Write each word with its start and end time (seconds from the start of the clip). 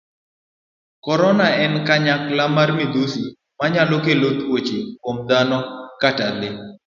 Korona 1.05 1.47
en 1.63 1.73
kanyakla 1.87 2.43
mar 2.55 2.69
midhusi 2.77 3.23
manyalo 3.59 3.97
kelo 4.05 4.29
tuoche 4.39 4.77
kuom 5.01 5.17
dhano 5.29 5.57
kata 6.01 6.27
lee. 6.39 6.57